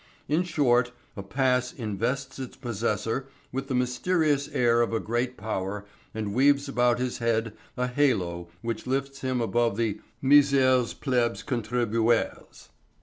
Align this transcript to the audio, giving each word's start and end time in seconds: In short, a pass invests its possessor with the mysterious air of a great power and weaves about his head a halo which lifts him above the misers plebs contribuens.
In 0.27 0.41
short, 0.41 0.93
a 1.15 1.21
pass 1.21 1.71
invests 1.71 2.39
its 2.39 2.55
possessor 2.57 3.27
with 3.51 3.67
the 3.67 3.75
mysterious 3.75 4.47
air 4.47 4.81
of 4.81 4.93
a 4.93 4.99
great 4.99 5.37
power 5.37 5.85
and 6.11 6.33
weaves 6.33 6.67
about 6.67 6.97
his 6.97 7.19
head 7.19 7.53
a 7.77 7.85
halo 7.85 8.47
which 8.63 8.87
lifts 8.87 9.21
him 9.21 9.41
above 9.41 9.77
the 9.77 10.01
misers 10.19 10.95
plebs 10.95 11.43
contribuens. 11.43 12.69